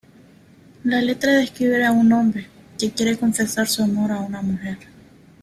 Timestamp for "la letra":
0.83-1.33